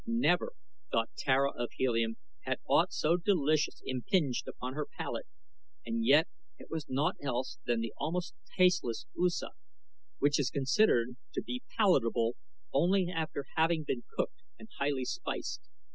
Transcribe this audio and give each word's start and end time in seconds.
Never, 0.07 0.53
thought 0.91 1.11
Tara 1.15 1.51
of 1.51 1.73
Helium, 1.77 2.17
had 2.45 2.57
aught 2.67 2.91
so 2.91 3.17
delicious 3.17 3.83
impinged 3.85 4.47
upon 4.47 4.73
her 4.73 4.87
palate, 4.97 5.27
and 5.85 6.03
yet 6.03 6.27
it 6.57 6.71
was 6.71 6.89
naught 6.89 7.17
else 7.21 7.59
than 7.67 7.81
the 7.81 7.93
almost 7.97 8.33
tasteless 8.57 9.05
usa, 9.15 9.49
which 10.17 10.39
is 10.39 10.49
considered 10.49 11.17
to 11.35 11.43
be 11.43 11.61
palatable 11.77 12.35
only 12.73 13.11
after 13.11 13.45
having 13.57 13.83
been 13.83 14.03
cooked 14.17 14.41
and 14.57 14.69
highly 14.79 15.05
spiced. 15.05 15.61